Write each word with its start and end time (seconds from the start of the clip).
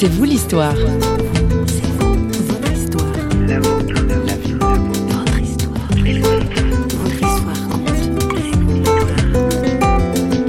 C'est 0.00 0.06
vous 0.06 0.22
l'histoire. 0.22 0.76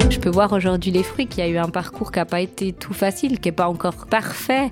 Je 0.08 0.18
peux 0.20 0.30
voir 0.30 0.52
aujourd'hui 0.52 0.92
les 0.92 1.02
fruits 1.02 1.26
qu'il 1.26 1.44
y 1.44 1.48
a 1.48 1.50
eu 1.50 1.56
un 1.56 1.68
parcours 1.68 2.12
qui 2.12 2.20
n'a 2.20 2.26
pas 2.26 2.40
été 2.40 2.72
tout 2.72 2.94
facile, 2.94 3.40
qui 3.40 3.48
n'est 3.48 3.52
pas 3.52 3.66
encore 3.66 4.06
parfait. 4.06 4.70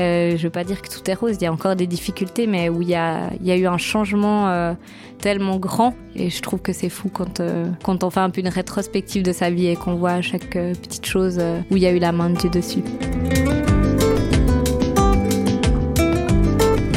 Euh, 0.00 0.30
je 0.30 0.34
ne 0.34 0.38
veux 0.38 0.50
pas 0.50 0.64
dire 0.64 0.82
que 0.82 0.88
tout 0.88 1.08
est 1.08 1.14
rose, 1.14 1.36
il 1.36 1.44
y 1.44 1.46
a 1.46 1.52
encore 1.52 1.76
des 1.76 1.86
difficultés, 1.86 2.48
mais 2.48 2.68
où 2.68 2.82
il 2.82 2.88
y 2.88 2.96
a, 2.96 3.30
eu 3.40 3.66
un 3.68 3.78
changement 3.78 4.48
euh, 4.48 4.74
tellement 5.20 5.58
grand. 5.58 5.94
Et 6.16 6.30
je 6.30 6.42
trouve 6.42 6.62
que 6.62 6.72
c'est 6.72 6.88
fou 6.88 7.10
quand, 7.10 7.38
euh, 7.38 7.70
quand 7.84 8.02
on 8.02 8.10
fait 8.10 8.18
un 8.18 8.30
peu 8.30 8.40
une 8.40 8.48
rétrospective 8.48 9.22
de 9.22 9.30
sa 9.30 9.50
vie 9.50 9.68
et 9.68 9.76
qu'on 9.76 9.94
voit 9.94 10.20
chaque 10.20 10.50
petite 10.50 11.06
chose 11.06 11.40
où 11.70 11.76
il 11.76 11.82
y 11.84 11.86
a 11.86 11.92
eu 11.92 12.00
la 12.00 12.10
main 12.10 12.30
de 12.30 12.38
Dieu 12.38 12.50
dessus. 12.50 12.82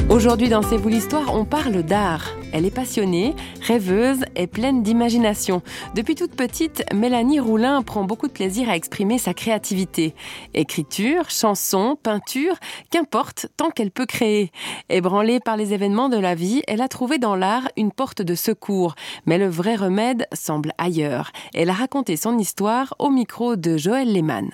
Aujourd'hui 0.09 0.49
dans 0.49 0.63
C'est 0.63 0.77
vous 0.77 0.89
l'histoire, 0.89 1.35
on 1.35 1.45
parle 1.45 1.83
d'art. 1.83 2.31
Elle 2.51 2.65
est 2.65 2.73
passionnée, 2.73 3.35
rêveuse 3.61 4.21
et 4.35 4.47
pleine 4.47 4.81
d'imagination. 4.81 5.61
Depuis 5.93 6.15
toute 6.15 6.35
petite, 6.35 6.83
Mélanie 6.91 7.39
Roulin 7.39 7.83
prend 7.83 8.03
beaucoup 8.05 8.27
de 8.27 8.33
plaisir 8.33 8.71
à 8.71 8.75
exprimer 8.75 9.19
sa 9.19 9.35
créativité. 9.35 10.15
Écriture, 10.55 11.29
chanson, 11.29 11.95
peinture, 12.01 12.55
qu'importe, 12.89 13.49
tant 13.55 13.69
qu'elle 13.69 13.91
peut 13.91 14.07
créer. 14.07 14.51
Ébranlée 14.89 15.39
par 15.39 15.57
les 15.57 15.75
événements 15.75 16.09
de 16.09 16.17
la 16.17 16.33
vie, 16.33 16.63
elle 16.67 16.81
a 16.81 16.87
trouvé 16.87 17.19
dans 17.19 17.35
l'art 17.35 17.69
une 17.77 17.91
porte 17.91 18.23
de 18.23 18.33
secours. 18.33 18.95
Mais 19.27 19.37
le 19.37 19.47
vrai 19.47 19.75
remède 19.75 20.25
semble 20.33 20.73
ailleurs. 20.79 21.31
Elle 21.53 21.69
a 21.69 21.73
raconté 21.73 22.17
son 22.17 22.39
histoire 22.39 22.95
au 22.97 23.11
micro 23.11 23.55
de 23.55 23.77
Joël 23.77 24.11
Lehmann. 24.11 24.49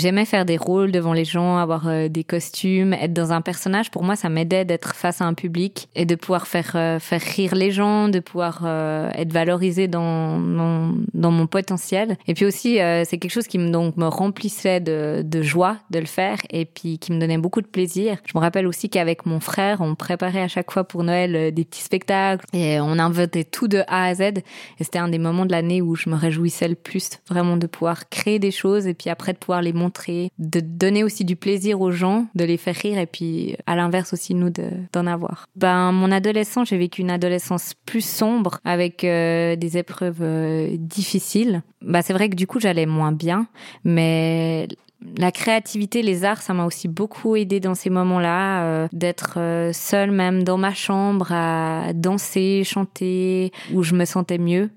J'aimais 0.00 0.24
faire 0.24 0.46
des 0.46 0.56
rôles 0.56 0.92
devant 0.92 1.12
les 1.12 1.26
gens, 1.26 1.58
avoir 1.58 1.86
euh, 1.86 2.08
des 2.08 2.24
costumes, 2.24 2.94
être 2.94 3.12
dans 3.12 3.32
un 3.32 3.42
personnage. 3.42 3.90
Pour 3.90 4.02
moi, 4.02 4.16
ça 4.16 4.30
m'aidait 4.30 4.64
d'être 4.64 4.94
face 4.94 5.20
à 5.20 5.26
un 5.26 5.34
public 5.34 5.90
et 5.94 6.06
de 6.06 6.14
pouvoir 6.14 6.46
faire 6.46 6.72
euh, 6.74 6.98
faire 6.98 7.20
rire 7.20 7.54
les 7.54 7.70
gens, 7.70 8.08
de 8.08 8.18
pouvoir 8.18 8.62
euh, 8.64 9.10
être 9.14 9.30
valorisé 9.30 9.88
dans 9.88 10.38
mon 10.38 10.96
dans 11.12 11.30
mon 11.30 11.46
potentiel. 11.46 12.16
Et 12.26 12.32
puis 12.32 12.46
aussi, 12.46 12.76
c'est 12.76 13.18
quelque 13.18 13.30
chose 13.30 13.46
qui 13.46 13.58
me 13.58 13.70
donc 13.70 13.98
me 13.98 14.06
remplissait 14.06 14.80
de, 14.80 15.20
de 15.22 15.42
joie 15.42 15.76
de 15.90 15.98
le 15.98 16.06
faire 16.06 16.38
et 16.48 16.64
puis 16.64 16.98
qui 16.98 17.12
me 17.12 17.20
donnait 17.20 17.36
beaucoup 17.36 17.60
de 17.60 17.66
plaisir. 17.66 18.16
Je 18.24 18.32
me 18.34 18.40
rappelle 18.40 18.66
aussi 18.66 18.88
qu'avec 18.88 19.26
mon 19.26 19.38
frère, 19.38 19.82
on 19.82 19.94
préparait 19.94 20.40
à 20.40 20.48
chaque 20.48 20.70
fois 20.70 20.84
pour 20.84 21.04
Noël 21.04 21.52
des 21.52 21.64
petits 21.66 21.82
spectacles 21.82 22.46
et 22.54 22.80
on 22.80 22.98
inventait 22.98 23.44
tout 23.44 23.68
de 23.68 23.82
A 23.86 24.04
à 24.04 24.14
Z. 24.14 24.20
Et 24.22 24.42
c'était 24.78 24.98
un 24.98 25.08
des 25.08 25.18
moments 25.18 25.44
de 25.44 25.52
l'année 25.52 25.82
où 25.82 25.94
je 25.94 26.08
me 26.08 26.14
réjouissais 26.14 26.68
le 26.68 26.74
plus, 26.74 27.10
vraiment 27.28 27.58
de 27.58 27.66
pouvoir 27.66 28.08
créer 28.08 28.38
des 28.38 28.50
choses 28.50 28.86
et 28.86 28.94
puis 28.94 29.10
après 29.10 29.34
de 29.34 29.38
pouvoir 29.38 29.60
les 29.60 29.74
montrer, 29.74 29.89
de 30.38 30.60
donner 30.60 31.04
aussi 31.04 31.24
du 31.24 31.36
plaisir 31.36 31.80
aux 31.80 31.90
gens, 31.90 32.26
de 32.34 32.44
les 32.44 32.56
faire 32.56 32.74
rire 32.76 32.98
et 32.98 33.06
puis 33.06 33.56
à 33.66 33.76
l'inverse 33.76 34.12
aussi 34.12 34.34
nous 34.34 34.50
de- 34.50 34.70
d'en 34.92 35.06
avoir. 35.06 35.46
Ben 35.56 35.92
mon 35.92 36.10
adolescence, 36.12 36.68
j'ai 36.68 36.78
vécu 36.78 37.00
une 37.02 37.10
adolescence 37.10 37.74
plus 37.86 38.04
sombre 38.04 38.58
avec 38.64 39.04
euh, 39.04 39.56
des 39.56 39.76
épreuves 39.78 40.22
euh, 40.22 40.68
difficiles. 40.78 41.62
Bah 41.82 42.02
c'est 42.02 42.12
vrai 42.12 42.28
que 42.28 42.36
du 42.36 42.46
coup 42.46 42.60
j'allais 42.60 42.86
moins 42.86 43.12
bien, 43.12 43.46
mais 43.84 44.68
la 45.16 45.32
créativité, 45.32 46.02
les 46.02 46.24
arts, 46.24 46.42
ça 46.42 46.52
m'a 46.52 46.66
aussi 46.66 46.88
beaucoup 46.88 47.36
aidé 47.36 47.58
dans 47.60 47.74
ces 47.74 47.90
moments-là, 47.90 48.64
euh, 48.64 48.88
d'être 48.92 49.34
euh, 49.38 49.72
seule 49.72 50.10
même 50.10 50.42
dans 50.42 50.58
ma 50.58 50.74
chambre 50.74 51.32
à 51.32 51.92
danser, 51.94 52.62
chanter, 52.64 53.52
où 53.72 53.82
je 53.82 53.94
me 53.94 54.04
sentais 54.04 54.38
mieux. 54.38 54.70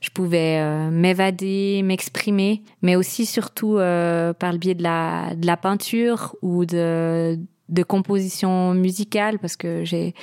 Je 0.00 0.10
pouvais 0.10 0.58
euh, 0.58 0.90
m'évader, 0.90 1.82
m'exprimer, 1.84 2.62
mais 2.82 2.96
aussi 2.96 3.26
surtout 3.26 3.76
euh, 3.76 4.32
par 4.32 4.52
le 4.52 4.58
biais 4.58 4.74
de 4.74 4.82
la, 4.82 5.34
de 5.36 5.46
la 5.46 5.56
peinture 5.56 6.34
ou 6.42 6.64
de, 6.64 7.38
de 7.68 7.82
composition 7.82 8.72
musicale, 8.74 9.38
parce 9.38 9.56
que 9.56 9.84
j'ai 9.84 10.14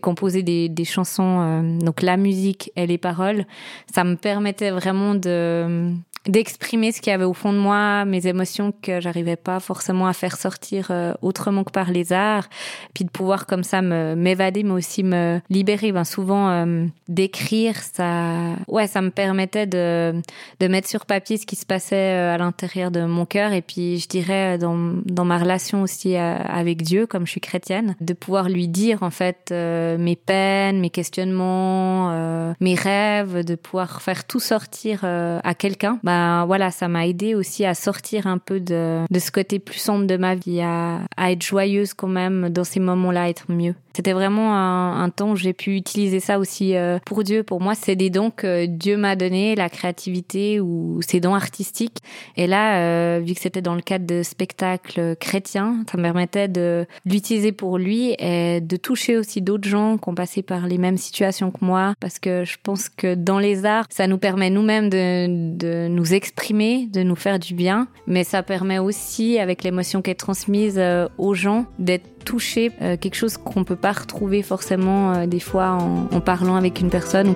composé 0.00 0.42
des, 0.42 0.68
des 0.68 0.84
chansons, 0.84 1.40
euh, 1.40 1.78
donc 1.78 2.00
la 2.00 2.16
musique 2.16 2.70
et 2.76 2.86
les 2.86 2.98
paroles. 2.98 3.44
Ça 3.92 4.04
me 4.04 4.14
permettait 4.14 4.70
vraiment 4.70 5.14
de 5.14 5.92
d'exprimer 6.26 6.92
ce 6.92 7.00
qu'il 7.00 7.10
y 7.10 7.14
avait 7.14 7.24
au 7.24 7.32
fond 7.32 7.52
de 7.52 7.58
moi, 7.58 8.04
mes 8.04 8.26
émotions 8.28 8.72
que 8.82 9.00
j'arrivais 9.00 9.36
pas 9.36 9.58
forcément 9.58 10.06
à 10.06 10.12
faire 10.12 10.36
sortir 10.36 10.88
euh, 10.90 11.14
autrement 11.20 11.64
que 11.64 11.72
par 11.72 11.90
les 11.90 12.12
arts, 12.12 12.48
puis 12.94 13.04
de 13.04 13.10
pouvoir 13.10 13.46
comme 13.46 13.64
ça 13.64 13.82
me 13.82 14.14
m'évader, 14.14 14.62
mais 14.62 14.70
aussi 14.70 15.02
me 15.02 15.40
libérer. 15.50 15.90
Ben 15.90 16.04
souvent 16.04 16.50
euh, 16.50 16.86
d'écrire, 17.08 17.76
ça, 17.76 18.54
ouais, 18.68 18.86
ça 18.86 19.02
me 19.02 19.10
permettait 19.10 19.66
de 19.66 20.14
de 20.60 20.68
mettre 20.68 20.88
sur 20.88 21.06
papier 21.06 21.38
ce 21.38 21.46
qui 21.46 21.56
se 21.56 21.66
passait 21.66 21.96
euh, 21.96 22.34
à 22.34 22.38
l'intérieur 22.38 22.92
de 22.92 23.04
mon 23.04 23.26
cœur, 23.26 23.52
et 23.52 23.62
puis 23.62 23.98
je 23.98 24.08
dirais 24.08 24.58
dans 24.58 24.76
dans 25.04 25.24
ma 25.24 25.38
relation 25.38 25.82
aussi 25.82 26.14
avec 26.16 26.82
Dieu, 26.82 27.06
comme 27.06 27.26
je 27.26 27.32
suis 27.32 27.40
chrétienne, 27.40 27.96
de 28.00 28.12
pouvoir 28.12 28.48
lui 28.48 28.68
dire 28.68 29.02
en 29.02 29.10
fait 29.10 29.50
mes 29.50 30.16
peines, 30.16 30.78
mes 30.80 30.90
questionnements, 30.90 32.54
mes 32.60 32.74
rêves, 32.74 33.44
de 33.44 33.54
pouvoir 33.56 34.02
faire 34.02 34.24
tout 34.24 34.40
sortir 34.40 35.04
à 35.04 35.54
quelqu'un. 35.54 35.98
Ben 36.04 36.11
voilà, 36.46 36.70
ça 36.70 36.88
m'a 36.88 37.06
aidé 37.06 37.34
aussi 37.34 37.64
à 37.64 37.74
sortir 37.74 38.26
un 38.26 38.38
peu 38.38 38.60
de, 38.60 39.02
de 39.10 39.18
ce 39.18 39.30
côté 39.30 39.58
plus 39.58 39.78
sombre 39.78 40.06
de 40.06 40.16
ma 40.16 40.34
vie, 40.34 40.60
à, 40.60 41.00
à 41.16 41.32
être 41.32 41.42
joyeuse 41.42 41.94
quand 41.94 42.08
même 42.08 42.48
dans 42.48 42.64
ces 42.64 42.80
moments-là, 42.80 43.28
être 43.28 43.50
mieux. 43.50 43.74
C'était 43.94 44.12
vraiment 44.12 44.54
un, 44.54 45.10
temps 45.10 45.32
où 45.32 45.36
j'ai 45.36 45.52
pu 45.52 45.76
utiliser 45.76 46.20
ça 46.20 46.38
aussi 46.38 46.74
euh, 46.74 46.98
pour 47.04 47.24
Dieu. 47.24 47.42
Pour 47.42 47.60
moi, 47.60 47.74
c'est 47.74 47.96
des 47.96 48.08
dons 48.08 48.30
que 48.30 48.64
Dieu 48.64 48.96
m'a 48.96 49.16
donnés, 49.16 49.54
la 49.54 49.68
créativité 49.68 50.60
ou 50.60 51.00
ces 51.06 51.20
dons 51.20 51.34
artistiques. 51.34 51.98
Et 52.36 52.46
là, 52.46 52.78
euh, 52.78 53.20
vu 53.20 53.34
que 53.34 53.40
c'était 53.40 53.60
dans 53.60 53.74
le 53.74 53.82
cadre 53.82 54.06
de 54.06 54.22
spectacles 54.22 55.16
chrétiens, 55.16 55.84
ça 55.90 55.98
me 55.98 56.02
permettait 56.02 56.48
de 56.48 56.86
l'utiliser 57.04 57.52
pour 57.52 57.76
lui 57.76 58.14
et 58.18 58.62
de 58.62 58.76
toucher 58.76 59.18
aussi 59.18 59.42
d'autres 59.42 59.68
gens 59.68 59.98
qui 59.98 60.08
ont 60.08 60.14
passé 60.14 60.40
par 60.40 60.66
les 60.66 60.78
mêmes 60.78 60.96
situations 60.96 61.50
que 61.50 61.62
moi. 61.62 61.92
Parce 62.00 62.18
que 62.18 62.44
je 62.44 62.56
pense 62.62 62.88
que 62.88 63.14
dans 63.14 63.38
les 63.38 63.66
arts, 63.66 63.84
ça 63.90 64.06
nous 64.06 64.18
permet 64.18 64.48
nous-mêmes 64.48 64.88
de, 64.88 65.56
de 65.56 65.88
nous 65.88 66.01
exprimer, 66.04 66.86
de 66.86 67.02
nous 67.02 67.16
faire 67.16 67.38
du 67.38 67.54
bien. 67.54 67.88
Mais 68.06 68.24
ça 68.24 68.42
permet 68.42 68.78
aussi, 68.78 69.38
avec 69.38 69.62
l'émotion 69.62 70.02
qui 70.02 70.10
est 70.10 70.14
transmise 70.14 70.76
euh, 70.78 71.08
aux 71.18 71.34
gens, 71.34 71.66
d'être 71.78 72.24
touché 72.24 72.72
euh, 72.80 72.96
quelque 72.96 73.16
chose 73.16 73.36
qu'on 73.36 73.64
peut 73.64 73.76
pas 73.76 73.92
retrouver 73.92 74.42
forcément 74.42 75.12
euh, 75.12 75.26
des 75.26 75.40
fois 75.40 75.70
en, 75.70 76.08
en 76.14 76.20
parlant 76.20 76.56
avec 76.56 76.80
une 76.80 76.90
personne. 76.90 77.34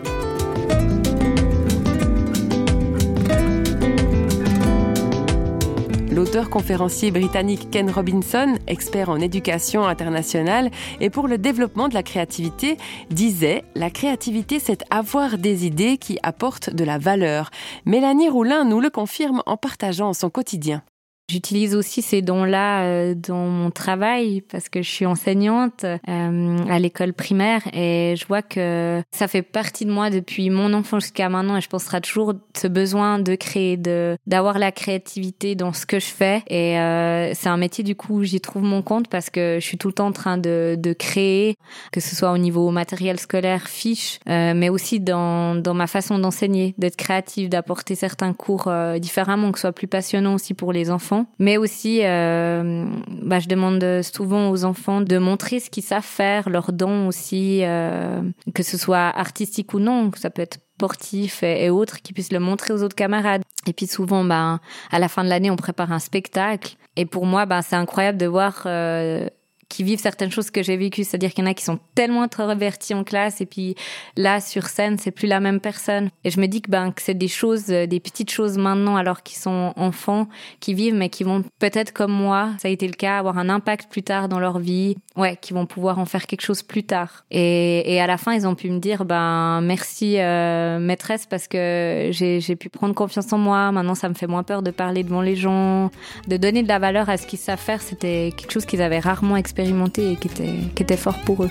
L'auteur 6.16 6.48
conférencier 6.48 7.10
britannique 7.10 7.68
Ken 7.70 7.90
Robinson, 7.90 8.54
expert 8.66 9.10
en 9.10 9.20
éducation 9.20 9.86
internationale 9.86 10.70
et 10.98 11.10
pour 11.10 11.28
le 11.28 11.36
développement 11.36 11.88
de 11.88 11.94
la 11.94 12.02
créativité, 12.02 12.78
disait 13.10 13.64
La 13.74 13.90
créativité, 13.90 14.58
c'est 14.58 14.82
avoir 14.88 15.36
des 15.36 15.66
idées 15.66 15.98
qui 15.98 16.18
apportent 16.22 16.70
de 16.70 16.84
la 16.84 16.96
valeur. 16.96 17.50
Mélanie 17.84 18.30
Roulin 18.30 18.64
nous 18.64 18.80
le 18.80 18.88
confirme 18.88 19.42
en 19.44 19.58
partageant 19.58 20.14
son 20.14 20.30
quotidien. 20.30 20.82
J'utilise 21.28 21.74
aussi 21.74 22.02
ces 22.02 22.22
dons-là 22.22 22.84
euh, 22.84 23.14
dans 23.16 23.46
mon 23.46 23.72
travail 23.72 24.42
parce 24.42 24.68
que 24.68 24.80
je 24.80 24.88
suis 24.88 25.06
enseignante 25.06 25.82
euh, 25.82 26.58
à 26.68 26.78
l'école 26.78 27.12
primaire 27.12 27.62
et 27.72 28.14
je 28.16 28.24
vois 28.26 28.42
que 28.42 29.02
ça 29.10 29.26
fait 29.26 29.42
partie 29.42 29.84
de 29.86 29.90
moi 29.90 30.08
depuis 30.08 30.50
mon 30.50 30.72
enfant 30.72 31.00
jusqu'à 31.00 31.28
maintenant 31.28 31.56
et 31.56 31.60
je 31.60 31.68
pense 31.68 31.82
que 31.82 31.86
ce 31.86 31.90
sera 31.90 32.00
toujours 32.00 32.34
ce 32.56 32.68
besoin 32.68 33.18
de 33.18 33.34
créer, 33.34 33.76
de 33.76 34.16
d'avoir 34.28 34.60
la 34.60 34.70
créativité 34.70 35.56
dans 35.56 35.72
ce 35.72 35.84
que 35.84 35.98
je 35.98 36.06
fais 36.06 36.44
et 36.46 36.78
euh, 36.78 37.34
c'est 37.34 37.48
un 37.48 37.56
métier 37.56 37.82
du 37.82 37.96
coup 37.96 38.18
où 38.18 38.22
j'y 38.22 38.40
trouve 38.40 38.62
mon 38.62 38.82
compte 38.82 39.08
parce 39.08 39.28
que 39.28 39.58
je 39.60 39.66
suis 39.66 39.78
tout 39.78 39.88
le 39.88 39.94
temps 39.94 40.06
en 40.06 40.12
train 40.12 40.38
de, 40.38 40.76
de 40.78 40.92
créer, 40.92 41.56
que 41.90 41.98
ce 41.98 42.14
soit 42.14 42.30
au 42.30 42.38
niveau 42.38 42.70
matériel 42.70 43.18
scolaire, 43.18 43.66
fiche, 43.66 44.20
euh, 44.28 44.52
mais 44.54 44.68
aussi 44.68 45.00
dans, 45.00 45.56
dans 45.56 45.74
ma 45.74 45.88
façon 45.88 46.20
d'enseigner, 46.20 46.76
d'être 46.78 46.96
créative, 46.96 47.48
d'apporter 47.48 47.96
certains 47.96 48.32
cours 48.32 48.68
euh, 48.68 49.00
différemment, 49.00 49.50
que 49.50 49.58
ce 49.58 49.62
soit 49.62 49.72
plus 49.72 49.88
passionnant 49.88 50.34
aussi 50.34 50.54
pour 50.54 50.72
les 50.72 50.88
enfants 50.88 51.15
mais 51.38 51.56
aussi, 51.56 52.00
euh, 52.04 52.86
bah, 53.22 53.38
je 53.38 53.48
demande 53.48 54.02
souvent 54.02 54.50
aux 54.50 54.64
enfants 54.64 55.00
de 55.00 55.18
montrer 55.18 55.60
ce 55.60 55.70
qu'ils 55.70 55.82
savent 55.82 56.04
faire, 56.04 56.48
leurs 56.50 56.72
dons 56.72 57.06
aussi, 57.06 57.60
euh, 57.62 58.20
que 58.54 58.62
ce 58.62 58.76
soit 58.76 59.08
artistique 59.16 59.74
ou 59.74 59.78
non, 59.78 60.10
que 60.10 60.18
ça 60.18 60.30
peut 60.30 60.42
être 60.42 60.58
sportif 60.76 61.42
et, 61.42 61.70
autres, 61.70 62.02
qui 62.02 62.12
puissent 62.12 62.32
le 62.32 62.40
montrer 62.40 62.74
aux 62.74 62.82
autres 62.82 62.96
camarades. 62.96 63.42
Et 63.66 63.72
puis 63.72 63.86
souvent, 63.86 64.24
ben, 64.24 64.60
à 64.90 64.98
la 64.98 65.08
fin 65.08 65.24
de 65.24 65.28
l'année, 65.28 65.50
on 65.50 65.56
prépare 65.56 65.92
un 65.92 65.98
spectacle. 65.98 66.76
Et 66.96 67.06
pour 67.06 67.26
moi, 67.26 67.46
ben, 67.46 67.62
c'est 67.62 67.76
incroyable 67.76 68.18
de 68.18 68.26
voir 68.26 68.62
euh, 68.66 69.26
qui 69.68 69.82
vivent 69.84 70.00
certaines 70.00 70.30
choses 70.30 70.50
que 70.50 70.62
j'ai 70.62 70.76
vécues. 70.76 71.04
C'est-à-dire 71.04 71.32
qu'il 71.32 71.44
y 71.44 71.46
en 71.46 71.50
a 71.50 71.54
qui 71.54 71.64
sont 71.64 71.78
tellement 71.94 72.22
introvertis 72.22 72.94
en 72.94 73.04
classe 73.04 73.40
et 73.40 73.46
puis 73.46 73.74
là, 74.16 74.40
sur 74.40 74.66
scène, 74.66 74.96
c'est 74.98 75.10
plus 75.10 75.26
la 75.26 75.40
même 75.40 75.60
personne. 75.60 76.10
Et 76.24 76.30
je 76.30 76.40
me 76.40 76.46
dis 76.46 76.62
que, 76.62 76.70
ben, 76.70 76.92
que 76.92 77.02
c'est 77.02 77.14
des 77.14 77.28
choses, 77.28 77.70
euh, 77.70 77.86
des 77.86 78.00
petites 78.00 78.30
choses 78.30 78.58
maintenant 78.58 78.96
alors 78.96 79.22
qu'ils 79.22 79.38
sont 79.38 79.72
enfants, 79.76 80.28
qui 80.60 80.74
vivent, 80.74 80.94
mais 80.94 81.08
qui 81.08 81.24
vont 81.24 81.42
peut-être 81.58 81.92
comme 81.92 82.12
moi, 82.12 82.50
ça 82.58 82.68
a 82.68 82.70
été 82.70 82.86
le 82.86 82.94
cas, 82.94 83.18
avoir 83.18 83.38
un 83.38 83.48
impact 83.48 83.90
plus 83.90 84.02
tard 84.02 84.28
dans 84.28 84.38
leur 84.38 84.58
vie. 84.58 84.96
Ouais, 85.16 85.38
qui 85.40 85.54
vont 85.54 85.64
pouvoir 85.64 85.98
en 85.98 86.04
faire 86.04 86.26
quelque 86.26 86.42
chose 86.42 86.62
plus 86.62 86.84
tard. 86.84 87.24
Et, 87.30 87.98
à 88.00 88.06
la 88.06 88.18
fin, 88.18 88.34
ils 88.34 88.46
ont 88.46 88.54
pu 88.54 88.68
me 88.68 88.78
dire, 88.78 89.06
ben, 89.06 89.62
merci, 89.62 90.18
euh, 90.18 90.78
maîtresse, 90.78 91.24
parce 91.24 91.48
que 91.48 92.10
j'ai 92.12 92.56
pu 92.56 92.68
prendre 92.68 92.94
confiance 92.94 93.32
en 93.32 93.38
moi. 93.38 93.72
Maintenant, 93.72 93.94
ça 93.94 94.10
me 94.10 94.14
fait 94.14 94.26
moins 94.26 94.42
peur 94.42 94.62
de 94.62 94.70
parler 94.70 95.02
devant 95.04 95.22
les 95.22 95.34
gens, 95.34 95.90
de 96.28 96.36
donner 96.36 96.62
de 96.62 96.68
la 96.68 96.78
valeur 96.78 97.08
à 97.08 97.16
ce 97.16 97.26
qu'ils 97.26 97.38
savent 97.38 97.58
faire. 97.58 97.80
C'était 97.80 98.30
quelque 98.36 98.52
chose 98.52 98.66
qu'ils 98.66 98.82
avaient 98.82 98.98
rarement 98.98 99.36
expérimenté 99.36 99.55
et 99.58 100.16
qui 100.16 100.28
était, 100.28 100.54
qui 100.74 100.82
était 100.82 100.96
fort 100.96 101.18
pour 101.24 101.44
eux. 101.44 101.50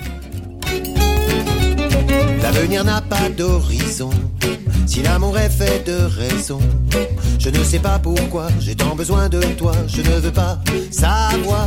L'avenir 2.41 2.83
n'a 2.83 3.01
pas 3.01 3.29
d'horizon. 3.29 4.11
Si 4.85 5.01
l'amour 5.01 5.37
est 5.39 5.49
fait 5.49 5.85
de 5.85 5.97
raison, 6.05 6.59
je 7.39 7.49
ne 7.49 7.63
sais 7.63 7.79
pas 7.79 7.97
pourquoi 7.97 8.47
j'ai 8.59 8.75
tant 8.75 8.95
besoin 8.95 9.29
de 9.29 9.41
toi. 9.57 9.73
Je 9.87 10.01
ne 10.01 10.19
veux 10.19 10.31
pas 10.31 10.59
savoir. 10.91 11.65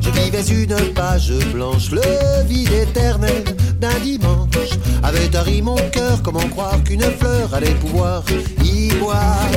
Je 0.00 0.10
vivais 0.10 0.46
une 0.62 0.94
page 0.94 1.32
blanche, 1.52 1.90
le 1.90 2.46
vide 2.46 2.72
éternel 2.72 3.44
d'un 3.80 3.98
dimanche. 4.04 4.70
Avait 5.02 5.28
tari 5.28 5.62
mon 5.62 5.76
cœur, 5.90 6.22
comment 6.22 6.48
croire 6.48 6.82
qu'une 6.84 7.02
fleur 7.02 7.52
allait 7.52 7.74
pouvoir 7.74 8.22
y 8.64 8.94
boire? 8.94 9.50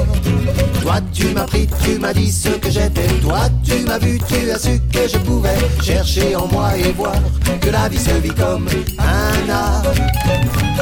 Toi 0.81 0.95
tu 1.13 1.27
m'as 1.33 1.45
pris, 1.45 1.67
tu 1.83 1.99
m'as 1.99 2.13
dit 2.13 2.31
ce 2.31 2.49
que 2.49 2.69
j'étais. 2.69 3.07
Toi 3.21 3.41
tu 3.63 3.85
m'as 3.85 3.97
vu, 3.97 4.19
tu 4.27 4.51
as 4.51 4.59
su 4.59 4.79
que 4.91 5.07
je 5.07 5.17
pouvais 5.17 5.57
chercher 5.83 6.35
en 6.35 6.47
moi 6.47 6.77
et 6.77 6.91
voir 6.93 7.15
que 7.61 7.69
la 7.69 7.89
vie 7.89 7.99
se 7.99 8.11
vit 8.21 8.29
comme 8.29 8.67
un 8.97 9.49
art. 9.49 9.83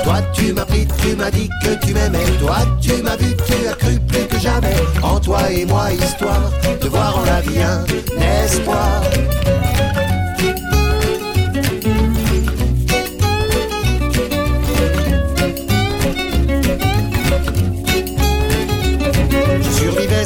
Toi 0.03 0.21
tu 0.33 0.53
m'as 0.53 0.65
pris, 0.65 0.87
tu 1.01 1.15
m'as 1.15 1.31
dit 1.31 1.49
que 1.63 1.85
tu 1.85 1.93
m'aimais. 1.93 2.25
Toi 2.39 2.57
tu 2.81 3.01
m'as 3.01 3.15
vu, 3.15 3.35
tu 3.45 3.67
as 3.67 3.73
cru 3.73 3.99
plus 3.99 4.27
que 4.27 4.39
jamais 4.39 4.75
en 5.01 5.19
toi 5.19 5.51
et 5.51 5.65
moi 5.65 5.91
histoire 5.91 6.51
de 6.81 6.87
voir 6.87 7.17
en 7.17 7.25
la 7.25 7.41
vie 7.41 7.61
un 7.61 7.83
espoir. 8.45 9.01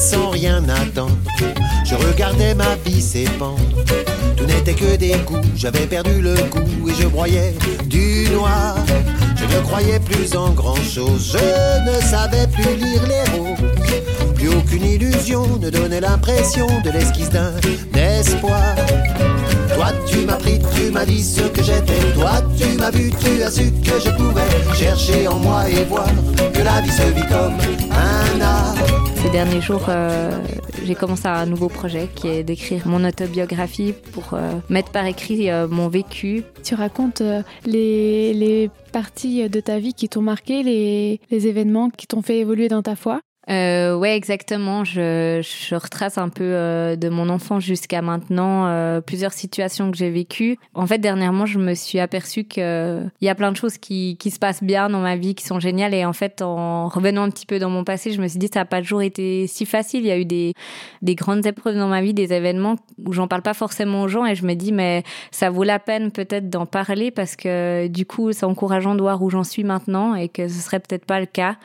Sans 0.01 0.31
rien 0.31 0.63
attendre. 0.68 1.18
Je 1.86 1.95
regardais 1.95 2.56
ma 2.56 2.75
vie 2.83 3.01
s'épandre. 3.01 3.59
Tout 4.36 4.45
n'était 4.45 4.74
que 4.74 4.95
des 4.95 5.15
coups, 5.25 5.48
j'avais 5.56 5.86
perdu 5.86 6.21
le 6.21 6.33
goût 6.50 6.89
et 6.89 6.94
je 7.00 7.07
broyais 7.07 7.53
du 7.86 8.27
noir. 8.31 8.75
Je 9.36 9.45
ne 9.45 9.62
croyais 9.62 10.00
plus 10.00 10.36
en 10.36 10.50
grand 10.51 10.75
chose, 10.75 11.38
je 11.38 11.89
ne 11.89 12.01
savais 12.01 12.48
plus 12.48 12.75
lire 12.75 13.03
les 13.07 13.38
roses. 13.38 14.33
Plus 14.36 14.50
aucune 14.50 14.83
illusion 14.83 15.45
ne 15.59 15.69
donnait 15.69 16.01
l'impression 16.01 16.68
de 16.83 16.89
l'esquisse 16.89 17.30
d'un 17.30 17.53
espoir. 17.95 18.75
Toi 19.75 19.92
tu 20.07 20.25
m'as 20.25 20.38
pris, 20.38 20.59
tu 20.75 20.89
m'as 20.89 21.06
dit 21.06 21.24
ce 21.24 21.42
que 21.42 21.62
j'étais. 21.62 22.01
Toi 22.15 22.42
tu 22.57 22.77
m'as 22.77 22.89
vu, 22.89 23.12
tu 23.24 23.44
as 23.44 23.51
su 23.51 23.71
que 23.71 24.00
je 24.03 24.09
pouvais 24.09 24.75
chercher 24.75 25.27
en 25.27 25.38
moi 25.38 25.69
et 25.69 25.86
voir 25.86 26.07
que 26.53 26.62
la 26.62 26.81
vie 26.81 26.92
se 26.92 27.03
vit 27.03 27.27
comme 27.27 27.57
un 27.92 28.42
art. 28.42 29.00
Ces 29.21 29.29
derniers 29.29 29.62
jours, 29.62 29.85
euh, 29.89 30.44
j'ai 30.83 30.95
commencé 30.95 31.27
un 31.27 31.45
nouveau 31.45 31.69
projet 31.69 32.09
qui 32.15 32.27
est 32.27 32.44
d'écrire 32.44 32.88
mon 32.88 33.06
autobiographie 33.07 33.94
pour 34.13 34.33
euh, 34.33 34.53
mettre 34.68 34.91
par 34.91 35.06
écrit 35.06 35.51
euh, 35.51 35.68
mon 35.68 35.89
vécu. 35.89 36.44
Tu 36.63 36.73
racontes 36.73 37.21
les, 37.63 38.71
parties 38.91 39.47
de 39.47 39.59
ta 39.59 39.77
vie 39.77 39.94
qui 39.94 40.09
t'ont 40.09 40.23
marqué, 40.23 40.63
les 40.63 41.47
événements 41.47 41.91
qui 41.91 42.07
t'ont 42.07 42.23
fait 42.23 42.39
évoluer 42.39 42.68
dans 42.68 42.81
ta 42.81 42.95
foi? 42.95 43.21
Euh, 43.49 43.95
ouais, 43.95 44.15
exactement. 44.15 44.83
Je, 44.83 45.41
retrace 45.75 46.17
un 46.17 46.29
peu 46.29 46.43
euh, 46.43 46.95
de 46.95 47.09
mon 47.09 47.27
enfance 47.29 47.63
jusqu'à 47.63 48.01
maintenant 48.01 48.67
euh, 48.67 49.01
plusieurs 49.01 49.33
situations 49.33 49.89
que 49.89 49.97
j'ai 49.97 50.11
vécues. 50.11 50.57
En 50.75 50.85
fait, 50.85 50.99
dernièrement, 50.99 51.45
je 51.45 51.57
me 51.57 51.73
suis 51.73 51.99
aperçue 51.99 52.43
que 52.43 53.03
il 53.19 53.25
y 53.25 53.29
a 53.29 53.35
plein 53.35 53.51
de 53.51 53.57
choses 53.57 53.77
qui, 53.77 54.17
se 54.21 54.39
passent 54.39 54.63
bien 54.63 54.89
dans 54.89 54.99
ma 54.99 55.15
vie, 55.15 55.33
qui 55.33 55.45
sont 55.45 55.59
géniales. 55.59 55.93
Et 55.93 56.05
en 56.05 56.13
fait, 56.13 56.41
en 56.41 56.88
revenant 56.88 57.23
un 57.23 57.29
petit 57.29 57.47
peu 57.47 57.57
dans 57.57 57.69
mon 57.69 57.83
passé, 57.83 58.11
je 58.11 58.21
me 58.21 58.27
suis 58.27 58.38
dit 58.38 58.49
ça 58.53 58.59
n'a 58.59 58.65
pas 58.65 58.81
toujours 58.81 59.01
été 59.01 59.47
si 59.47 59.65
facile. 59.65 60.01
Il 60.01 60.07
y 60.07 60.11
a 60.11 60.19
eu 60.19 60.25
des, 60.25 60.53
des 61.01 61.15
grandes 61.15 61.45
épreuves 61.45 61.75
dans 61.75 61.88
ma 61.88 62.01
vie, 62.01 62.13
des 62.13 62.33
événements 62.33 62.75
où 63.05 63.13
j'en 63.13 63.27
parle 63.27 63.41
pas 63.41 63.55
forcément 63.55 64.03
aux 64.03 64.07
gens. 64.07 64.25
Et 64.25 64.35
je 64.35 64.45
me 64.45 64.53
dis 64.53 64.71
mais 64.71 65.03
ça 65.31 65.49
vaut 65.49 65.63
la 65.63 65.79
peine 65.79 66.11
peut-être 66.11 66.49
d'en 66.49 66.67
parler 66.67 67.09
parce 67.09 67.35
que 67.35 67.88
du 67.88 68.05
coup, 68.05 68.33
c'est 68.33 68.45
encourageant 68.45 68.93
de 68.93 69.01
voir 69.01 69.21
où 69.23 69.31
j'en 69.31 69.43
suis 69.43 69.63
maintenant 69.63 70.13
et 70.13 70.29
que 70.29 70.47
ce 70.47 70.61
serait 70.61 70.79
peut-être 70.79 71.05
pas 71.05 71.19
le 71.19 71.25
cas 71.25 71.57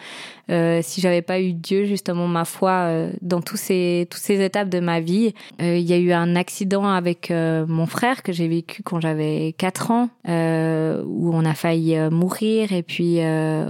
euh, 0.48 0.80
si 0.80 1.00
j'avais 1.00 1.22
pas 1.22 1.40
eu 1.40 1.52
Justement 1.68 2.28
ma 2.28 2.44
foi 2.44 2.70
euh, 2.70 3.12
dans 3.22 3.40
tous 3.40 3.56
ces 3.56 4.06
toutes 4.10 4.20
ces 4.20 4.44
étapes 4.44 4.68
de 4.68 4.80
ma 4.80 5.00
vie. 5.00 5.34
Euh, 5.60 5.76
il 5.76 5.84
y 5.84 5.92
a 5.92 5.98
eu 5.98 6.12
un 6.12 6.36
accident 6.36 6.86
avec 6.86 7.30
euh, 7.30 7.66
mon 7.66 7.86
frère 7.86 8.22
que 8.22 8.32
j'ai 8.32 8.46
vécu 8.46 8.82
quand 8.82 9.00
j'avais 9.00 9.54
4 9.58 9.90
ans 9.90 10.08
où 10.28 11.34
on 11.34 11.44
a 11.44 11.54
failli 11.54 11.96
mourir 12.10 12.72
et 12.72 12.82
puis 12.82 13.18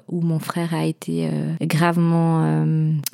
où 0.09 0.21
mon 0.21 0.39
frère 0.39 0.75
a 0.75 0.85
été 0.85 1.29
gravement 1.61 2.65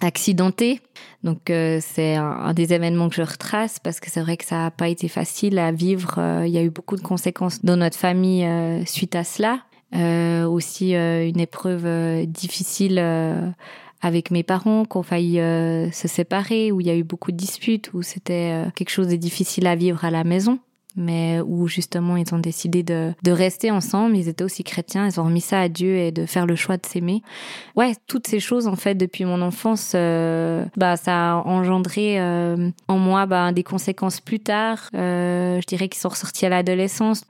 accidenté. 0.00 0.80
Donc 1.22 1.40
c'est 1.46 2.14
un, 2.14 2.52
des 2.54 2.72
événements 2.72 3.08
que 3.08 3.16
je 3.16 3.22
retrace 3.22 3.78
parce 3.78 4.00
que 4.00 4.10
c'est 4.10 4.20
vrai 4.20 4.36
que 4.36 4.44
ça 4.44 4.56
n'a 4.56 4.70
pas 4.70 4.88
été 4.88 5.08
facile 5.08 5.58
à 5.58 5.72
vivre. 5.72 6.42
Il 6.44 6.50
y 6.50 6.58
a 6.58 6.62
eu 6.62 6.70
beaucoup 6.70 6.96
de 6.96 7.02
conséquences 7.02 7.64
dans 7.64 7.76
notre 7.76 7.98
famille 7.98 8.46
suite 8.86 9.16
à 9.16 9.24
cela 9.24 9.60
aussi 10.46 10.94
une 10.94 11.40
épreuve 11.40 12.26
difficile 12.26 12.98
avec 14.02 14.30
mes 14.30 14.42
parents 14.42 14.84
qui 14.84 14.96
ont 14.98 15.04
euh, 15.12 15.90
se 15.90 16.08
séparer, 16.08 16.72
où 16.72 16.80
il 16.80 16.86
y 16.86 16.90
a 16.90 16.96
eu 16.96 17.04
beaucoup 17.04 17.32
de 17.32 17.36
disputes, 17.36 17.92
où 17.94 18.02
c'était 18.02 18.64
quelque 18.74 18.90
chose 18.90 19.08
de 19.08 19.16
difficile 19.16 19.66
à 19.66 19.76
vivre 19.76 20.04
à 20.04 20.10
la 20.10 20.24
maison 20.24 20.58
mais 20.96 21.40
où 21.40 21.68
justement 21.68 22.16
ils 22.16 22.34
ont 22.34 22.38
décidé 22.38 22.82
de, 22.82 23.12
de 23.22 23.32
rester 23.32 23.70
ensemble. 23.70 24.16
Ils 24.16 24.28
étaient 24.28 24.44
aussi 24.44 24.64
chrétiens, 24.64 25.06
ils 25.06 25.20
ont 25.20 25.24
remis 25.24 25.40
ça 25.40 25.60
à 25.60 25.68
Dieu 25.68 25.96
et 25.96 26.12
de 26.12 26.26
faire 26.26 26.46
le 26.46 26.56
choix 26.56 26.76
de 26.76 26.86
s'aimer. 26.86 27.22
Ouais, 27.76 27.92
toutes 28.06 28.26
ces 28.26 28.40
choses 28.40 28.66
en 28.66 28.76
fait 28.76 28.94
depuis 28.94 29.24
mon 29.24 29.40
enfance, 29.42 29.92
euh, 29.94 30.64
bah 30.76 30.96
ça 30.96 31.32
a 31.32 31.36
engendré 31.36 32.20
euh, 32.20 32.70
en 32.88 32.98
moi 32.98 33.26
bah, 33.26 33.52
des 33.52 33.64
conséquences 33.64 34.20
plus 34.20 34.40
tard. 34.40 34.88
Euh, 34.94 35.60
je 35.60 35.66
dirais 35.66 35.88
qu'ils 35.88 36.00
sont 36.00 36.10
ressortis 36.10 36.46
à 36.46 36.48
l'adolescence. 36.48 37.24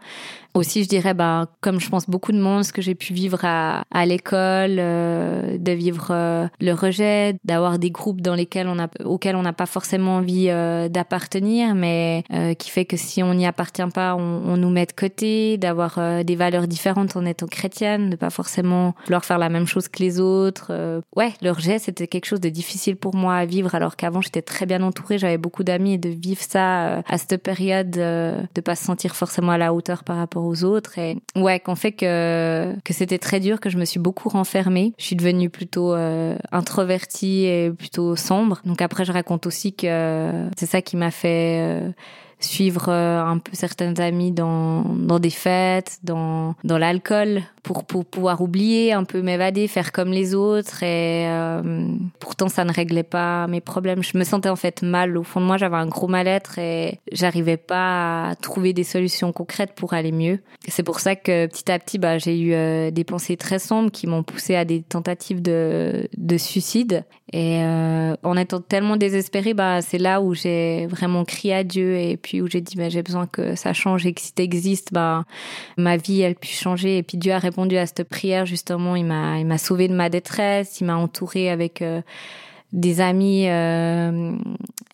Aussi, 0.54 0.84
je 0.84 0.88
dirais, 0.88 1.14
bah, 1.14 1.46
comme 1.62 1.80
je 1.80 1.88
pense 1.88 2.10
beaucoup 2.10 2.30
de 2.30 2.38
monde, 2.38 2.62
ce 2.62 2.74
que 2.74 2.82
j'ai 2.82 2.94
pu 2.94 3.14
vivre 3.14 3.38
à, 3.42 3.84
à 3.90 4.04
l'école, 4.04 4.76
euh, 4.78 5.56
de 5.56 5.72
vivre 5.72 6.08
euh, 6.10 6.46
le 6.60 6.72
rejet, 6.72 7.36
d'avoir 7.44 7.78
des 7.78 7.90
groupes 7.90 8.20
dans 8.20 8.34
lesquels 8.34 8.68
on 8.68 8.78
a, 8.78 8.88
auxquels 9.04 9.34
on 9.34 9.42
n'a 9.42 9.54
pas 9.54 9.64
forcément 9.64 10.16
envie 10.16 10.48
euh, 10.50 10.90
d'appartenir, 10.90 11.74
mais 11.74 12.24
euh, 12.34 12.52
qui 12.52 12.68
fait 12.68 12.84
que 12.84 12.98
si 12.98 13.22
on 13.22 13.32
n'y 13.32 13.46
appartient 13.46 13.82
pas, 13.94 14.14
on, 14.14 14.42
on, 14.46 14.58
nous 14.58 14.68
met 14.68 14.84
de 14.84 14.92
côté, 14.92 15.56
d'avoir 15.56 15.94
euh, 15.96 16.22
des 16.22 16.36
valeurs 16.36 16.68
différentes 16.68 17.16
en 17.16 17.24
étant 17.24 17.46
chrétienne, 17.46 18.10
de 18.10 18.16
pas 18.16 18.30
forcément 18.30 18.94
vouloir 19.06 19.24
faire 19.24 19.38
la 19.38 19.48
même 19.48 19.66
chose 19.66 19.88
que 19.88 20.02
les 20.02 20.20
autres. 20.20 20.66
Euh, 20.68 21.00
ouais, 21.16 21.32
le 21.40 21.50
rejet, 21.50 21.78
c'était 21.78 22.06
quelque 22.06 22.26
chose 22.26 22.40
de 22.40 22.50
difficile 22.50 22.96
pour 22.96 23.14
moi 23.14 23.36
à 23.36 23.46
vivre, 23.46 23.74
alors 23.74 23.96
qu'avant 23.96 24.20
j'étais 24.20 24.42
très 24.42 24.66
bien 24.66 24.82
entourée, 24.82 25.16
j'avais 25.16 25.38
beaucoup 25.38 25.64
d'amis 25.64 25.94
et 25.94 25.98
de 25.98 26.10
vivre 26.10 26.42
ça 26.42 26.98
à 27.08 27.16
cette 27.16 27.42
période, 27.42 27.90
de 27.90 28.60
pas 28.62 28.76
se 28.76 28.84
sentir 28.84 29.16
forcément 29.16 29.52
à 29.52 29.58
la 29.58 29.72
hauteur 29.72 30.04
par 30.04 30.18
rapport 30.18 30.41
aux 30.44 30.64
autres 30.64 30.98
et 30.98 31.16
ouais 31.36 31.60
qu'on 31.60 31.74
fait 31.74 31.92
que 31.92 32.74
que 32.84 32.92
c'était 32.92 33.18
très 33.18 33.40
dur 33.40 33.60
que 33.60 33.70
je 33.70 33.78
me 33.78 33.84
suis 33.84 34.00
beaucoup 34.00 34.28
renfermée. 34.28 34.92
Je 34.98 35.04
suis 35.04 35.16
devenue 35.16 35.50
plutôt 35.50 35.94
euh, 35.94 36.36
introvertie 36.50 37.44
et 37.44 37.70
plutôt 37.70 38.16
sombre. 38.16 38.60
Donc 38.64 38.82
après 38.82 39.04
je 39.04 39.12
raconte 39.12 39.46
aussi 39.46 39.72
que 39.72 40.48
c'est 40.56 40.66
ça 40.66 40.82
qui 40.82 40.96
m'a 40.96 41.10
fait 41.10 41.58
euh, 41.60 41.90
suivre 42.44 42.88
euh, 42.88 43.22
un 43.22 43.38
peu 43.38 43.52
certaines 43.54 44.00
amies 44.00 44.32
dans, 44.32 44.84
dans 44.84 45.18
des 45.18 45.30
fêtes, 45.30 45.98
dans, 46.02 46.54
dans 46.64 46.78
l'alcool, 46.78 47.42
pour, 47.62 47.84
pour 47.84 48.04
pouvoir 48.04 48.40
oublier, 48.40 48.92
un 48.92 49.04
peu 49.04 49.22
m'évader, 49.22 49.68
faire 49.68 49.92
comme 49.92 50.10
les 50.10 50.34
autres. 50.34 50.82
Et 50.82 51.26
euh, 51.28 51.86
pourtant, 52.18 52.48
ça 52.48 52.64
ne 52.64 52.72
réglait 52.72 53.02
pas 53.02 53.46
mes 53.46 53.60
problèmes. 53.60 54.02
Je 54.02 54.16
me 54.18 54.24
sentais 54.24 54.48
en 54.48 54.56
fait 54.56 54.82
mal. 54.82 55.16
Au 55.16 55.22
fond 55.22 55.40
de 55.40 55.46
moi, 55.46 55.56
j'avais 55.56 55.76
un 55.76 55.86
gros 55.86 56.08
mal-être 56.08 56.58
et 56.58 56.98
j'arrivais 57.12 57.56
pas 57.56 58.30
à 58.30 58.34
trouver 58.34 58.72
des 58.72 58.84
solutions 58.84 59.32
concrètes 59.32 59.74
pour 59.74 59.94
aller 59.94 60.12
mieux. 60.12 60.40
C'est 60.68 60.82
pour 60.82 61.00
ça 61.00 61.16
que 61.16 61.46
petit 61.46 61.70
à 61.70 61.78
petit, 61.78 61.98
bah, 61.98 62.18
j'ai 62.18 62.38
eu 62.38 62.52
euh, 62.54 62.90
des 62.90 63.04
pensées 63.04 63.36
très 63.36 63.58
sombres 63.58 63.90
qui 63.90 64.06
m'ont 64.06 64.22
poussé 64.22 64.56
à 64.56 64.64
des 64.64 64.82
tentatives 64.82 65.42
de, 65.42 66.08
de 66.16 66.36
suicide. 66.36 67.04
Et 67.34 67.62
en 67.64 68.36
étant 68.36 68.60
tellement 68.60 68.98
désespérée, 68.98 69.54
bah, 69.54 69.80
c'est 69.80 69.96
là 69.96 70.20
où 70.20 70.34
j'ai 70.34 70.86
vraiment 70.86 71.24
crié 71.24 71.54
à 71.54 71.64
Dieu 71.64 71.96
et 71.96 72.18
puis 72.18 72.31
où 72.40 72.48
j'ai 72.48 72.60
dit 72.60 72.76
bah, 72.76 72.88
j'ai 72.88 73.02
besoin 73.02 73.26
que 73.26 73.54
ça 73.54 73.72
change 73.72 74.06
et 74.06 74.14
que 74.14 74.20
si 74.20 74.32
t'existes, 74.32 74.92
bah, 74.92 75.24
ma 75.76 75.96
vie 75.96 76.20
elle 76.22 76.34
puisse 76.34 76.58
changer. 76.58 76.98
Et 76.98 77.02
puis 77.02 77.18
Dieu 77.18 77.32
a 77.32 77.38
répondu 77.38 77.76
à 77.76 77.86
cette 77.86 78.04
prière 78.04 78.46
justement. 78.46 78.96
Il 78.96 79.04
m'a 79.04 79.38
il 79.38 79.46
m'a 79.46 79.58
sauvé 79.58 79.88
de 79.88 79.94
ma 79.94 80.08
détresse. 80.08 80.80
Il 80.80 80.86
m'a 80.86 80.96
entouré 80.96 81.50
avec 81.50 81.82
euh, 81.82 82.00
des 82.72 83.00
amis 83.00 83.48
euh, 83.48 84.36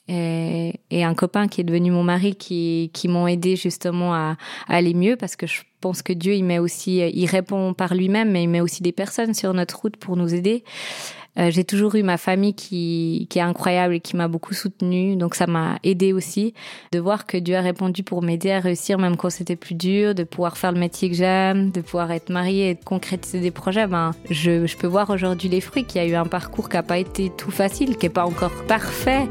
et, 0.08 1.04
un 1.04 1.14
copain 1.14 1.48
qui 1.48 1.60
est 1.60 1.64
devenu 1.64 1.90
mon 1.90 2.02
mari 2.02 2.34
qui, 2.34 2.90
qui 2.92 3.08
m'ont 3.08 3.28
aidé 3.28 3.56
justement 3.56 4.14
à, 4.14 4.36
à, 4.66 4.76
aller 4.76 4.94
mieux 4.94 5.16
parce 5.16 5.36
que 5.36 5.46
je 5.46 5.62
pense 5.80 6.02
que 6.02 6.12
Dieu 6.12 6.34
il 6.34 6.44
met 6.44 6.58
aussi 6.58 6.96
il 6.96 7.26
répond 7.26 7.72
par 7.74 7.94
lui-même 7.94 8.32
mais 8.32 8.42
il 8.42 8.48
met 8.48 8.60
aussi 8.60 8.82
des 8.82 8.90
personnes 8.90 9.32
sur 9.32 9.54
notre 9.54 9.78
route 9.78 9.96
pour 9.96 10.16
nous 10.16 10.34
aider 10.34 10.64
euh, 11.38 11.50
j'ai 11.50 11.64
toujours 11.64 11.94
eu 11.94 12.02
ma 12.02 12.16
famille 12.16 12.54
qui, 12.54 13.26
qui 13.30 13.38
est 13.38 13.42
incroyable 13.42 13.94
et 13.94 14.00
qui 14.00 14.16
m'a 14.16 14.28
beaucoup 14.28 14.54
soutenue. 14.54 15.16
Donc 15.16 15.34
ça 15.34 15.46
m'a 15.46 15.78
aidé 15.84 16.12
aussi 16.12 16.54
de 16.92 16.98
voir 16.98 17.26
que 17.26 17.36
Dieu 17.36 17.56
a 17.56 17.60
répondu 17.60 18.02
pour 18.02 18.22
m'aider 18.22 18.50
à 18.50 18.60
réussir 18.60 18.98
même 18.98 19.16
quand 19.16 19.30
c'était 19.30 19.56
plus 19.56 19.74
dur, 19.74 20.14
de 20.14 20.24
pouvoir 20.24 20.56
faire 20.56 20.72
le 20.72 20.80
métier 20.80 21.08
que 21.08 21.16
j'aime, 21.16 21.70
de 21.70 21.80
pouvoir 21.80 22.10
être 22.10 22.30
mariée 22.30 22.70
et 22.70 22.74
de 22.74 22.84
concrétiser 22.84 23.40
des 23.40 23.50
projets. 23.50 23.86
Ben, 23.86 24.12
je, 24.30 24.66
je 24.66 24.76
peux 24.76 24.86
voir 24.86 25.10
aujourd'hui 25.10 25.48
les 25.48 25.60
fruits 25.60 25.84
qu'il 25.84 26.02
y 26.02 26.04
a 26.04 26.08
eu 26.08 26.14
un 26.14 26.26
parcours 26.26 26.68
qui 26.68 26.76
n'a 26.76 26.82
pas 26.82 26.98
été 26.98 27.30
tout 27.36 27.50
facile, 27.50 27.96
qui 27.96 28.06
n'est 28.06 28.12
pas 28.12 28.24
encore 28.24 28.64
parfait. 28.66 29.28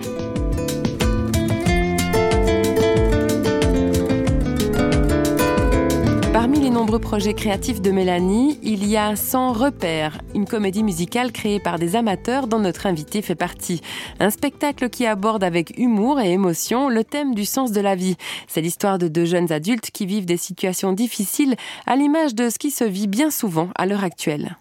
Nombreux 6.78 7.00
projets 7.00 7.34
créatifs 7.34 7.82
de 7.82 7.90
Mélanie, 7.90 8.60
il 8.62 8.88
y 8.88 8.98
a 8.98 9.16
Sans 9.16 9.52
repères, 9.52 10.22
une 10.36 10.46
comédie 10.46 10.84
musicale 10.84 11.32
créée 11.32 11.60
par 11.60 11.80
des 11.80 11.96
amateurs 11.96 12.46
dont 12.46 12.60
notre 12.60 12.86
invité 12.86 13.24
fait 13.24 13.34
partie. 13.34 13.82
Un 14.20 14.30
spectacle 14.30 14.88
qui 14.92 15.08
aborde 15.08 15.44
avec 15.44 15.74
humour 15.80 16.20
et 16.20 16.32
émotion 16.32 16.88
le 16.88 17.04
thème 17.04 17.34
du 17.34 17.46
sens 17.46 17.72
de 17.72 17.82
la 17.82 17.96
vie. 17.96 18.16
C'est 18.48 18.62
l'histoire 18.62 19.00
de 19.00 19.08
deux 19.08 19.26
jeunes 19.26 19.52
adultes 19.52 19.90
qui 19.90 20.06
vivent 20.06 20.28
des 20.28 20.38
situations 20.38 20.94
difficiles 20.94 21.56
à 21.88 21.96
l'image 21.96 22.36
de 22.36 22.48
ce 22.48 22.60
qui 22.60 22.70
se 22.70 22.84
vit 22.84 23.08
bien 23.08 23.32
souvent 23.32 23.70
à 23.76 23.88
l'heure 23.88 24.04
actuelle 24.04 24.56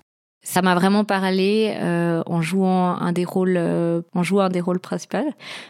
ça 0.46 0.62
m'a 0.62 0.76
vraiment 0.76 1.04
parlé 1.04 1.74
euh, 1.82 2.22
en 2.24 2.40
jouant 2.40 2.96
un 3.00 3.10
des 3.10 3.24
rôles, 3.24 3.56
euh, 3.58 4.02
en 4.14 4.22
jouant 4.22 4.42
un 4.44 4.48
des 4.48 4.60
rôles 4.60 4.78
principaux, 4.78 5.18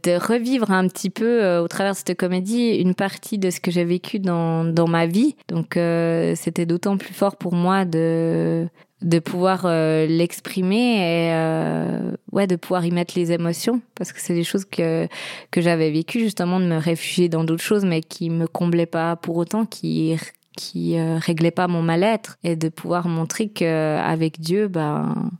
de 0.02 0.16
revivre 0.18 0.70
un 0.70 0.86
petit 0.86 1.08
peu 1.08 1.42
euh, 1.42 1.62
au 1.62 1.66
travers 1.66 1.94
de 1.94 1.96
cette 1.96 2.14
comédie 2.14 2.76
une 2.76 2.94
partie 2.94 3.38
de 3.38 3.48
ce 3.48 3.58
que 3.58 3.70
j'ai 3.70 3.84
vécu 3.84 4.18
dans 4.18 4.64
dans 4.64 4.86
ma 4.86 5.06
vie. 5.06 5.34
Donc 5.48 5.78
euh, 5.78 6.34
c'était 6.36 6.66
d'autant 6.66 6.98
plus 6.98 7.14
fort 7.14 7.36
pour 7.36 7.54
moi 7.54 7.86
de 7.86 8.68
de 9.00 9.18
pouvoir 9.18 9.62
euh, 9.64 10.06
l'exprimer 10.06 10.96
et 10.96 11.32
euh, 11.32 12.12
ouais 12.32 12.46
de 12.46 12.56
pouvoir 12.56 12.84
y 12.84 12.90
mettre 12.90 13.14
les 13.16 13.32
émotions 13.32 13.80
parce 13.94 14.12
que 14.12 14.20
c'est 14.20 14.34
des 14.34 14.44
choses 14.44 14.66
que 14.66 15.08
que 15.50 15.62
j'avais 15.62 15.90
vécues 15.90 16.20
justement 16.20 16.60
de 16.60 16.66
me 16.66 16.76
réfugier 16.76 17.30
dans 17.30 17.44
d'autres 17.44 17.62
choses 17.62 17.86
mais 17.86 18.02
qui 18.02 18.28
me 18.28 18.46
comblaient 18.46 18.84
pas 18.84 19.16
pour 19.16 19.38
autant 19.38 19.64
qui 19.64 20.16
qui 20.56 20.98
euh, 20.98 21.18
réglait 21.18 21.52
pas 21.52 21.68
mon 21.68 21.82
mal-être 21.82 22.38
et 22.42 22.56
de 22.56 22.68
pouvoir 22.68 23.06
montrer 23.06 23.48
que 23.48 23.98
avec 23.98 24.40
Dieu 24.40 24.66
ben 24.66 25.30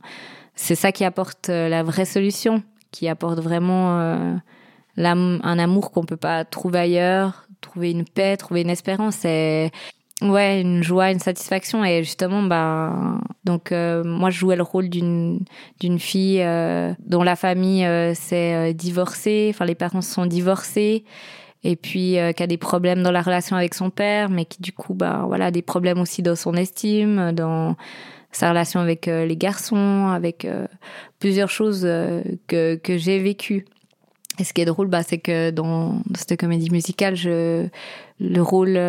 c'est 0.55 0.75
ça 0.75 0.91
qui 0.91 1.03
apporte 1.03 1.49
euh, 1.49 1.67
la 1.67 1.83
vraie 1.83 2.05
solution 2.05 2.63
qui 2.91 3.09
apporte 3.09 3.39
vraiment 3.39 3.99
euh, 3.99 4.33
un 4.97 5.59
amour 5.59 5.91
qu'on 5.91 6.05
peut 6.05 6.17
pas 6.17 6.45
trouver 6.45 6.79
ailleurs 6.79 7.47
trouver 7.59 7.91
une 7.91 8.05
paix 8.05 8.37
trouver 8.37 8.61
une 8.61 8.69
espérance 8.69 9.25
et 9.25 9.71
ouais 10.21 10.61
une 10.61 10.83
joie 10.83 11.11
une 11.11 11.19
satisfaction. 11.19 11.83
Et 11.83 12.03
justement 12.03 12.43
ben 12.43 13.21
donc 13.43 13.71
euh, 13.71 14.03
moi 14.03 14.29
je 14.29 14.37
jouais 14.39 14.55
le 14.55 14.63
rôle 14.63 14.89
d'une 14.89 15.39
d'une 15.79 15.99
fille 15.99 16.41
euh, 16.41 16.93
dont 17.05 17.23
la 17.23 17.35
famille 17.35 17.87
s'est 18.15 18.73
divorcée. 18.73 19.47
Enfin 19.53 19.65
les 19.65 19.75
parents 19.75 20.01
se 20.01 20.13
sont 20.13 20.25
divorcés 20.25 21.03
et 21.63 21.75
puis 21.75 22.17
euh, 22.17 22.31
qui 22.31 22.43
a 22.43 22.47
des 22.47 22.57
problèmes 22.57 23.03
dans 23.03 23.11
la 23.11 23.21
relation 23.21 23.55
avec 23.55 23.73
son 23.73 23.89
père 23.89 24.29
mais 24.29 24.45
qui 24.45 24.61
du 24.61 24.71
coup 24.71 24.93
bah 24.93 25.23
voilà 25.27 25.51
des 25.51 25.61
problèmes 25.61 25.99
aussi 25.99 26.21
dans 26.21 26.35
son 26.35 26.53
estime 26.53 27.31
dans 27.31 27.75
sa 28.31 28.49
relation 28.49 28.79
avec 28.79 29.07
euh, 29.07 29.25
les 29.25 29.37
garçons 29.37 30.07
avec 30.07 30.45
euh, 30.45 30.67
plusieurs 31.19 31.49
choses 31.49 31.83
euh, 31.85 32.21
que 32.47 32.75
que 32.75 32.97
j'ai 32.97 33.19
vécu 33.19 33.65
et 34.39 34.43
ce 34.43 34.53
qui 34.53 34.61
est 34.61 34.65
drôle 34.65 34.87
bah 34.87 35.03
c'est 35.03 35.17
que 35.17 35.49
dans, 35.49 36.01
cette 36.15 36.39
comédie 36.39 36.69
musicale 36.69 37.15
je 37.15 37.67
le 38.19 38.41
rôle 38.41 38.79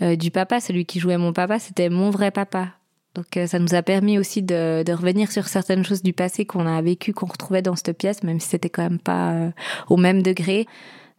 du 0.00 0.30
papa 0.30 0.60
celui 0.60 0.84
qui 0.84 1.00
jouait 1.00 1.16
mon 1.16 1.32
papa 1.32 1.58
c'était 1.58 1.88
mon 1.88 2.10
vrai 2.10 2.30
papa. 2.30 2.68
Donc 3.14 3.38
ça 3.46 3.58
nous 3.58 3.74
a 3.74 3.82
permis 3.82 4.18
aussi 4.18 4.42
de, 4.42 4.82
de 4.84 4.92
revenir 4.92 5.30
sur 5.30 5.46
certaines 5.46 5.84
choses 5.84 6.02
du 6.02 6.14
passé 6.14 6.46
qu'on 6.46 6.66
a 6.66 6.80
vécu 6.80 7.12
qu'on 7.12 7.26
retrouvait 7.26 7.60
dans 7.60 7.76
cette 7.76 7.96
pièce 7.96 8.22
même 8.22 8.40
si 8.40 8.48
c'était 8.48 8.70
quand 8.70 8.82
même 8.82 8.98
pas 8.98 9.52
au 9.88 9.96
même 9.96 10.22
degré 10.22 10.66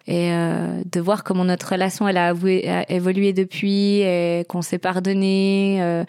et 0.07 0.31
euh, 0.31 0.81
de 0.91 0.99
voir 0.99 1.23
comment 1.23 1.45
notre 1.45 1.71
relation 1.71 2.07
elle 2.07 2.17
a, 2.17 2.33
évolué 2.89 3.33
depuis 3.33 4.01
et 4.01 4.45
qu'on 4.49 4.61
s'est 4.61 4.79
pardonné 4.79 5.81
euh, 5.81 6.03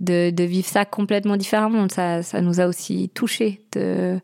de, 0.00 0.30
de 0.30 0.44
vivre 0.44 0.66
ça 0.66 0.84
complètement 0.84 1.36
différemment. 1.36 1.86
Ça, 1.88 2.22
ça 2.22 2.40
nous 2.40 2.60
a 2.60 2.66
aussi 2.66 3.10
touché 3.14 3.60
de 3.72 4.20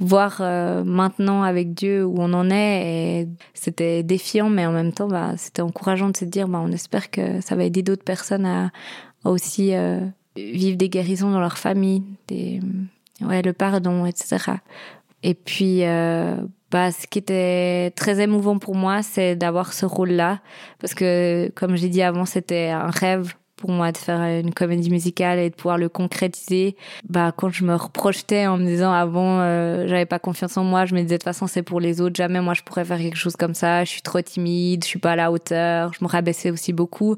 voir 0.00 0.38
euh, 0.40 0.82
maintenant 0.82 1.42
avec 1.42 1.74
Dieu 1.74 2.04
où 2.04 2.16
on 2.18 2.32
en 2.32 2.50
est. 2.50 3.22
Et 3.22 3.28
c'était 3.54 4.02
défiant 4.02 4.48
mais 4.48 4.66
en 4.66 4.72
même 4.72 4.92
temps 4.92 5.08
c'était 5.36 5.62
encourageant 5.62 6.08
de 6.08 6.16
se 6.16 6.24
dire 6.24 6.48
bah, 6.48 6.60
on 6.62 6.72
espère 6.72 7.10
que 7.10 7.40
ça 7.40 7.54
va 7.54 7.64
aider 7.64 7.82
d'autres 7.82 8.04
personnes 8.04 8.46
à, 8.46 8.70
à 9.24 9.30
aussi 9.30 9.74
euh, 9.74 10.00
vivre 10.36 10.76
des 10.76 10.88
guérisons 10.88 11.30
dans 11.30 11.40
leur 11.40 11.58
famille 11.58 12.02
des 12.28 12.60
ouais 13.20 13.42
le 13.42 13.52
pardon 13.52 14.06
etc 14.06 14.54
et 15.22 15.34
puis 15.34 15.84
euh, 15.84 16.36
bah, 16.70 16.92
ce 16.92 17.06
qui 17.06 17.18
était 17.18 17.92
très 17.96 18.20
émouvant 18.20 18.58
pour 18.58 18.74
moi 18.74 19.02
c'est 19.02 19.36
d'avoir 19.36 19.72
ce 19.72 19.86
rôle 19.86 20.10
là 20.10 20.40
parce 20.78 20.94
que 20.94 21.50
comme 21.54 21.76
j'ai 21.76 21.88
dit 21.88 22.02
avant 22.02 22.24
c'était 22.24 22.68
un 22.68 22.90
rêve 22.90 23.34
pour 23.60 23.70
moi 23.70 23.92
de 23.92 23.98
faire 23.98 24.20
une 24.22 24.54
comédie 24.54 24.90
musicale 24.90 25.38
et 25.38 25.50
de 25.50 25.54
pouvoir 25.54 25.76
le 25.76 25.88
concrétiser. 25.88 26.76
Bah 27.08 27.32
quand 27.36 27.50
je 27.50 27.64
me 27.64 27.74
reprojetais 27.74 28.46
en 28.46 28.56
me 28.56 28.64
disant 28.64 28.90
avant 28.90 29.40
euh, 29.40 29.86
j'avais 29.86 30.06
pas 30.06 30.18
confiance 30.18 30.56
en 30.56 30.64
moi 30.64 30.86
je 30.86 30.94
me 30.94 31.02
disais 31.02 31.16
de 31.16 31.18
toute 31.18 31.24
façon 31.24 31.46
c'est 31.46 31.62
pour 31.62 31.78
les 31.78 32.00
autres 32.00 32.16
jamais 32.16 32.40
moi 32.40 32.54
je 32.54 32.62
pourrais 32.62 32.84
faire 32.84 32.98
quelque 32.98 33.18
chose 33.18 33.36
comme 33.36 33.54
ça. 33.54 33.84
Je 33.84 33.90
suis 33.90 34.02
trop 34.02 34.22
timide 34.22 34.82
je 34.82 34.88
suis 34.88 34.98
pas 34.98 35.12
à 35.12 35.16
la 35.16 35.30
hauteur 35.30 35.92
je 35.92 36.02
me 36.02 36.08
rabaissais 36.08 36.50
aussi 36.50 36.72
beaucoup. 36.72 37.16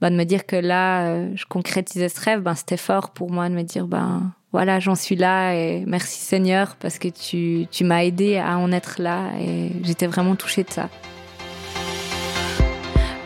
Bah, 0.00 0.10
de 0.10 0.16
me 0.16 0.24
dire 0.24 0.46
que 0.46 0.56
là 0.56 1.06
euh, 1.06 1.30
je 1.34 1.44
concrétisais 1.46 2.08
ce 2.08 2.20
rêve 2.20 2.40
ben 2.40 2.54
c'était 2.54 2.76
fort 2.76 3.10
pour 3.10 3.30
moi 3.30 3.48
de 3.48 3.54
me 3.54 3.62
dire 3.62 3.86
ben 3.86 4.32
voilà 4.52 4.80
j'en 4.80 4.94
suis 4.94 5.16
là 5.16 5.54
et 5.54 5.84
merci 5.86 6.18
seigneur 6.18 6.76
parce 6.76 6.98
que 6.98 7.08
tu, 7.08 7.66
m'as 7.84 8.04
aidé 8.04 8.38
à 8.38 8.58
en 8.58 8.72
être 8.72 8.96
là 8.98 9.30
et 9.40 9.70
j'étais 9.82 10.06
vraiment 10.06 10.36
touchée 10.36 10.64
de 10.64 10.70
ça. 10.70 10.88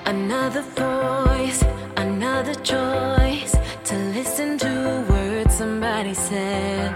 Another 0.05 0.63
voice 0.77 1.65
another 1.97 2.55
choice 2.65 3.57
to 3.85 3.95
listen 4.15 4.59
to 4.59 5.05
words 5.09 5.55
somebody 5.55 6.15
said. 6.15 6.93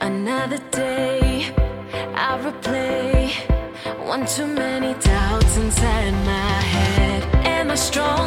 Another 0.00 0.58
day 0.70 1.52
I 2.14 2.38
replay 2.44 3.30
one 4.06 4.26
too 4.26 4.46
many 4.46 4.94
doubts 4.94 5.56
inside 5.56 6.14
my 6.24 6.60
head. 6.74 7.22
Am 7.46 7.70
I 7.70 7.74
strong 7.74 8.19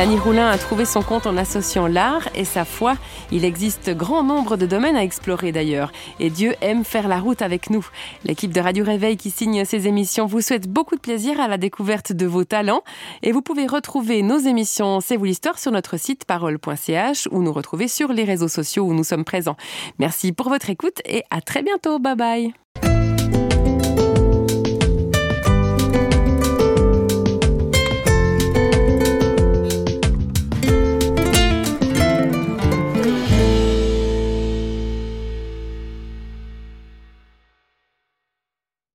Mélanie 0.00 0.18
Roulin 0.18 0.48
a 0.48 0.56
trouvé 0.56 0.86
son 0.86 1.02
compte 1.02 1.26
en 1.26 1.36
associant 1.36 1.86
l'art 1.86 2.26
et 2.34 2.46
sa 2.46 2.64
foi. 2.64 2.94
Il 3.30 3.44
existe 3.44 3.90
grand 3.90 4.24
nombre 4.24 4.56
de 4.56 4.64
domaines 4.64 4.96
à 4.96 5.04
explorer 5.04 5.52
d'ailleurs. 5.52 5.92
Et 6.18 6.30
Dieu 6.30 6.54
aime 6.62 6.86
faire 6.86 7.06
la 7.06 7.20
route 7.20 7.42
avec 7.42 7.68
nous. 7.68 7.86
L'équipe 8.24 8.50
de 8.50 8.62
Radio 8.62 8.82
Réveil 8.82 9.18
qui 9.18 9.30
signe 9.30 9.66
ces 9.66 9.88
émissions 9.88 10.24
vous 10.24 10.40
souhaite 10.40 10.68
beaucoup 10.68 10.94
de 10.96 11.02
plaisir 11.02 11.38
à 11.38 11.48
la 11.48 11.58
découverte 11.58 12.14
de 12.14 12.24
vos 12.24 12.44
talents. 12.44 12.82
Et 13.22 13.30
vous 13.30 13.42
pouvez 13.42 13.66
retrouver 13.66 14.22
nos 14.22 14.38
émissions 14.38 15.02
C'est 15.02 15.18
vous 15.18 15.26
l'histoire 15.26 15.58
sur 15.58 15.70
notre 15.70 15.98
site 15.98 16.24
parole.ch 16.24 17.28
ou 17.30 17.42
nous 17.42 17.52
retrouver 17.52 17.86
sur 17.86 18.14
les 18.14 18.24
réseaux 18.24 18.48
sociaux 18.48 18.84
où 18.84 18.94
nous 18.94 19.04
sommes 19.04 19.26
présents. 19.26 19.58
Merci 19.98 20.32
pour 20.32 20.48
votre 20.48 20.70
écoute 20.70 21.02
et 21.04 21.24
à 21.28 21.42
très 21.42 21.62
bientôt. 21.62 21.98
Bye 21.98 22.16
bye. 22.16 22.89